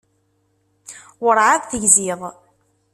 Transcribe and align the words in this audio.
Urεad 1.27 1.61
tegziḍ. 1.71 2.21